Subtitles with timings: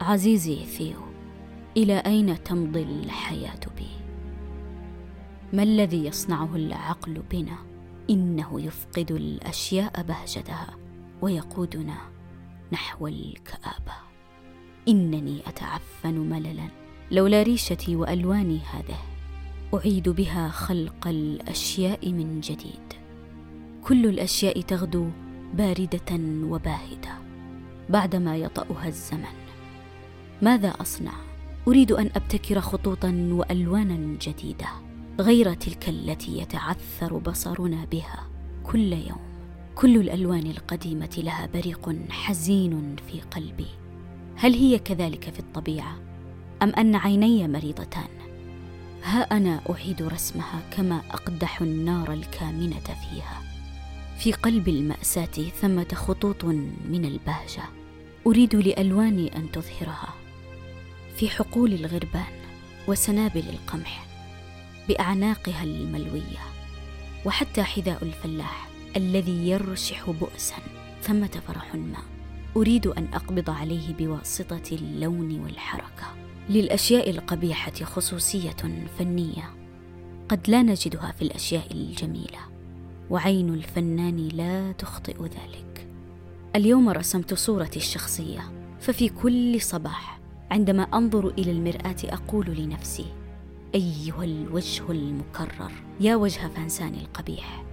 [0.00, 1.00] عزيزي ثيو
[1.76, 3.88] إلى أين تمضي الحياة بي؟
[5.52, 7.56] ما الذي يصنعه العقل بنا؟
[8.10, 10.76] إنه يفقد الأشياء بهجتها
[11.22, 11.96] ويقودنا
[12.72, 13.94] نحو الكآبة.
[14.88, 16.68] إنني أتعفن مللا
[17.10, 18.98] لولا ريشتي وألواني هذه.
[19.74, 22.92] أعيد بها خلق الأشياء من جديد.
[23.84, 25.10] كل الأشياء تغدو
[25.54, 27.12] باردة وباهتة
[27.88, 29.47] بعدما يطأها الزمن.
[30.42, 31.12] ماذا أصنع؟
[31.68, 34.66] أريد أن أبتكر خطوطا وألوانا جديدة
[35.20, 38.26] غير تلك التي يتعثر بصرنا بها
[38.64, 39.28] كل يوم.
[39.74, 43.66] كل الألوان القديمة لها بريق حزين في قلبي.
[44.36, 45.96] هل هي كذلك في الطبيعة؟
[46.62, 48.08] أم أن عيني مريضتان؟
[49.02, 53.42] ها أنا أعيد رسمها كما أقدح النار الكامنة فيها.
[54.18, 57.62] في قلب المأساة ثمة خطوط من البهجة.
[58.26, 60.14] أريد لألواني أن تظهرها.
[61.18, 62.40] في حقول الغربان
[62.88, 64.06] وسنابل القمح
[64.88, 66.38] بأعناقها الملوية
[67.24, 70.56] وحتى حذاء الفلاح الذي يرشح بؤسا
[71.02, 71.98] ثمه فرح ما
[72.56, 76.14] أريد أن أقبض عليه بواسطة اللون والحركة
[76.50, 78.56] للأشياء القبيحة خصوصية
[78.98, 79.50] فنية
[80.28, 82.40] قد لا نجدها في الأشياء الجميلة
[83.10, 85.88] وعين الفنان لا تخطئ ذلك
[86.56, 90.17] اليوم رسمت صورتي الشخصية ففي كل صباح
[90.50, 93.06] عندما أنظر إلى المرآة أقول لنفسي
[93.74, 97.64] أيها الوجه المكرر يا وجه فانسان القبيح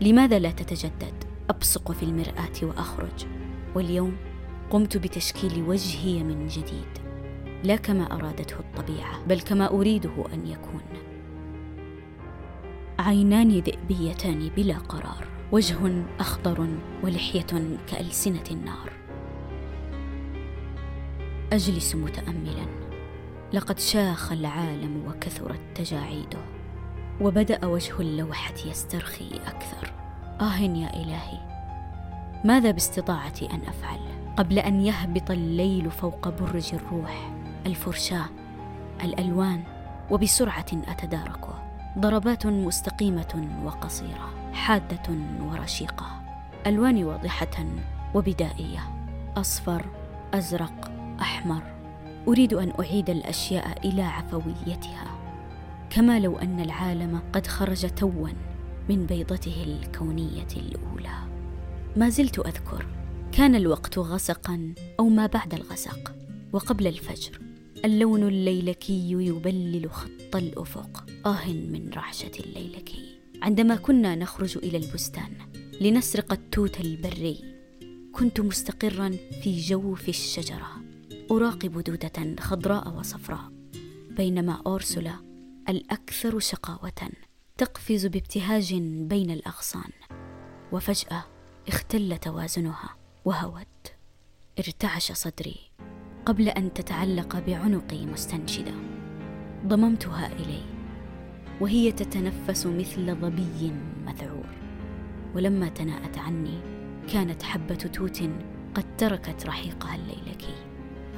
[0.00, 3.26] لماذا لا تتجدد؟ أبصق في المرآة وأخرج.
[3.74, 4.16] واليوم
[4.70, 6.98] قمت بتشكيل وجهي من جديد
[7.64, 10.82] لا كما أرادته الطبيعة بل كما أريده أن يكون.
[12.98, 16.68] عينان ذئبيتان بلا قرار وجه أخضر
[17.04, 19.07] ولحية كألسنة النار.
[21.52, 22.66] أجلس متاملا.
[23.52, 26.38] لقد شاخ العالم وكثرت تجاعيده
[27.20, 29.92] وبدأ وجه اللوحة يسترخي أكثر.
[30.40, 31.38] آه يا إلهي
[32.44, 33.98] ماذا باستطاعتي أن أفعل؟
[34.36, 37.30] قبل أن يهبط الليل فوق برج الروح
[37.66, 38.26] الفرشاة
[39.04, 39.62] الألوان
[40.10, 41.54] وبسرعة أتداركه.
[41.98, 46.06] ضربات مستقيمة وقصيرة حادة ورشيقة
[46.66, 47.66] ألوان واضحة
[48.14, 48.80] وبدائية
[49.36, 49.86] أصفر
[50.34, 51.62] أزرق أحمر.
[52.28, 55.18] أريد أن أعيد الأشياء إلى عفويتها.
[55.90, 58.28] كما لو أن العالم قد خرج توا
[58.88, 61.18] من بيضته الكونية الأولى.
[61.96, 62.86] ما زلت أذكر.
[63.32, 66.14] كان الوقت غسقا أو ما بعد الغسق.
[66.52, 67.40] وقبل الفجر.
[67.84, 71.06] اللون الليلكي يبلل خط الأفق.
[71.26, 73.18] آه من رعشة الليلكي.
[73.42, 75.30] عندما كنا نخرج إلى البستان
[75.80, 77.44] لنسرق التوت البري
[78.12, 80.87] كنت مستقرا في جوف الشجرة.
[81.30, 83.52] أراقب دودة خضراء وصفراء
[84.10, 85.14] بينما أورسولا
[85.68, 87.10] الأكثر شقاوة
[87.58, 89.90] تقفز بابتهاج بين الأغصان
[90.72, 91.24] وفجأة
[91.68, 93.92] اختل توازنها وهوت.
[94.58, 95.56] ارتعش صدري
[96.26, 98.74] قبل أن تتعلق بعنقي مستنشدة.
[99.66, 100.62] ضممتها إلي
[101.60, 103.72] وهي تتنفس مثل ظبي
[104.06, 104.48] مذعور.
[105.34, 106.60] ولما تناءت عني
[107.12, 108.22] كانت حبة توت
[108.74, 110.54] قد تركت رحيقها الليلكي.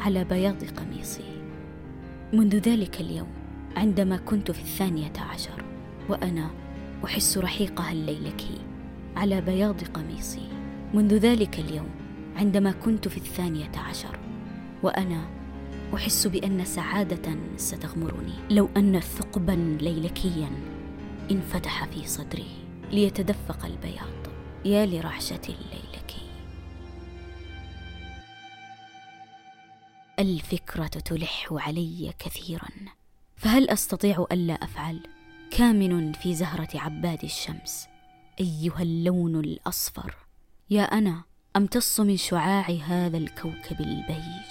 [0.00, 1.42] على بياض قميصي.
[2.32, 3.28] منذ ذلك اليوم
[3.76, 5.64] عندما كنت في الثانية عشر
[6.08, 6.50] وأنا
[7.04, 8.58] أحس رحيقها الليلكي
[9.16, 10.48] على بياض قميصي.
[10.94, 11.88] منذ ذلك اليوم
[12.36, 14.18] عندما كنت في الثانية عشر
[14.82, 15.24] وأنا
[15.94, 18.34] أحس بأن سعادة ستغمرني.
[18.50, 20.50] لو أن ثقبا ليلكيا
[21.30, 22.48] انفتح في صدري
[22.92, 24.20] ليتدفق البياض.
[24.64, 26.19] يا لرعشة الليلكي
[30.20, 32.68] الفكرة تلح علي كثيرا
[33.36, 35.00] فهل أستطيع ألا أفعل؟
[35.50, 37.88] كامن في زهرة عباد الشمس
[38.40, 40.14] أيها اللون الأصفر.
[40.70, 41.22] يا أنا
[41.56, 44.50] أمتص من شعاع هذا الكوكب البيج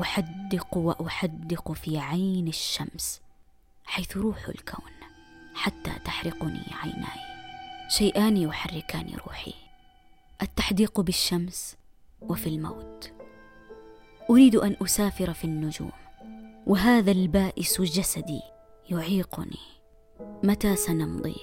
[0.00, 3.20] أحدق وأحدق في عين الشمس
[3.84, 4.92] حيث روح الكون
[5.54, 7.20] حتى تحرقني عيناي.
[7.88, 9.54] شيئان يحركان روحي
[10.42, 11.76] التحديق بالشمس
[12.20, 13.15] وفي الموت.
[14.30, 15.90] أريد أن أسافر في النجوم
[16.66, 18.40] وهذا البائس جسدي
[18.90, 19.58] يعيقني.
[20.42, 21.36] متى سنمضي؟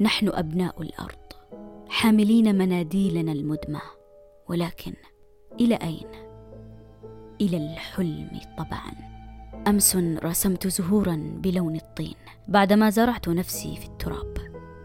[0.00, 1.32] نحن أبناء الأرض
[1.88, 3.80] حاملين مناديلنا المدمى
[4.48, 4.94] ولكن
[5.60, 6.08] إلى أين؟
[7.40, 8.92] إلى الحلم طبعا.
[9.68, 12.16] أمس رسمت زهورا بلون الطين
[12.48, 14.38] بعدما زرعت نفسي في التراب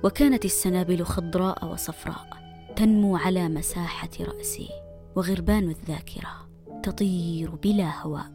[0.03, 2.27] وكانت السنابل خضراء وصفراء
[2.75, 4.69] تنمو على مساحة رأسي
[5.15, 6.45] وغربان الذاكرة.
[6.85, 8.31] تطير بلا هواء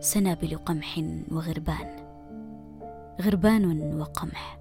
[0.00, 2.06] سنابل قمح وغربان.
[3.20, 4.58] غربان وقمح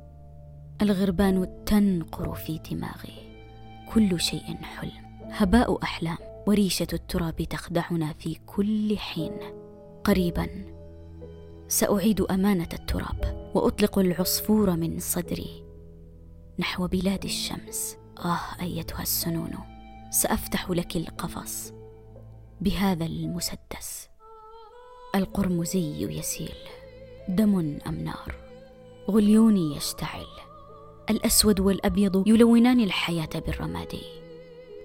[0.81, 3.13] الغربان تنقر في دماغي
[3.93, 6.17] كل شيء حلم هباء أحلام
[6.47, 9.31] وريشة التراب تخدعنا في كل حين.
[10.03, 10.47] قريبا
[11.67, 15.63] سأعيد أمانة التراب وأطلق العصفور من صدري.
[16.59, 19.51] نحو بلاد الشمس آه أيتها السنون
[20.09, 21.73] سأفتح لك القفص.
[22.61, 24.09] بهذا المسدس.
[25.15, 26.55] القرمزي يسيل.
[27.27, 28.35] دم أم نار؟
[29.11, 30.25] غليوني يشتعل.
[31.09, 34.03] الأسود والأبيض يلونان الحياة بالرمادي.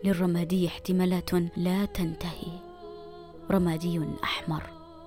[0.05, 2.53] للرمادي احتمالات لا تنتهي.
[3.51, 4.63] رمادي أحمر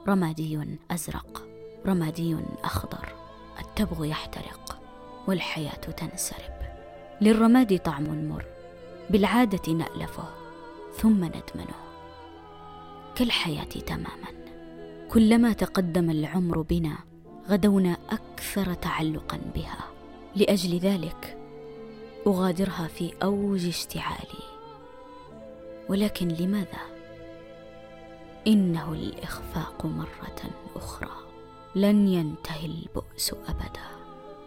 [0.08, 1.48] رمادي أزرق
[1.86, 3.14] رمادي أخضر.
[3.60, 4.80] التبغ يحترق
[5.28, 6.54] والحياة تنسرب.
[7.22, 8.46] للرماد طعم مر
[9.10, 10.28] بالعادة نألفه
[10.98, 11.83] ثم ندمنه.
[13.16, 14.46] كالحياة تماما.
[15.12, 16.98] كلما تقدم العمر بنا
[17.50, 19.86] غدونا أكثر تعلقا بها.
[20.36, 21.38] لأجل ذلك
[22.28, 24.44] أغادرها في أوج اشتعالي.
[25.90, 26.82] ولكن لماذا؟
[28.48, 30.42] إنه الإخفاق مرة
[30.76, 31.12] أخرى.
[31.76, 33.88] لن ينتهي البؤس ابدا.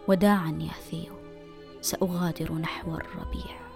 [0.07, 1.13] وداعا يا ثيو
[1.81, 3.66] سأغادر نحو الربيع.